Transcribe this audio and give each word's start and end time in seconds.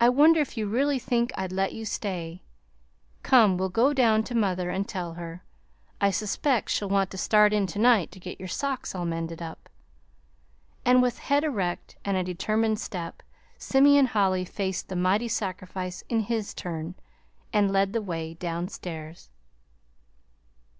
I 0.00 0.10
wonder 0.10 0.40
if 0.40 0.56
you 0.56 0.68
really 0.68 1.00
think 1.00 1.32
I'd 1.36 1.50
let 1.50 1.72
you 1.72 1.84
stay! 1.84 2.44
Come, 3.24 3.58
we'll 3.58 3.68
go 3.68 3.92
down 3.92 4.22
to 4.22 4.34
mother 4.36 4.70
and 4.70 4.88
tell 4.88 5.14
her. 5.14 5.42
I 6.00 6.12
suspect 6.12 6.70
she'll 6.70 6.88
want 6.88 7.10
to 7.10 7.18
start 7.18 7.52
in 7.52 7.66
to 7.66 7.80
night 7.80 8.12
to 8.12 8.20
get 8.20 8.38
your 8.38 8.46
socks 8.46 8.94
all 8.94 9.04
mended 9.04 9.42
up!" 9.42 9.68
And 10.84 11.02
with 11.02 11.18
head 11.18 11.42
erect 11.42 11.96
and 12.04 12.16
a 12.16 12.22
determined 12.22 12.78
step, 12.78 13.24
Simeon 13.58 14.06
Holly 14.06 14.44
faced 14.44 14.88
the 14.88 14.94
mighty 14.94 15.26
sacrifice 15.26 16.04
in 16.08 16.20
his 16.20 16.54
turn, 16.54 16.94
and 17.52 17.72
led 17.72 17.92
the 17.92 18.02
way 18.02 18.34
downstairs. 18.34 19.30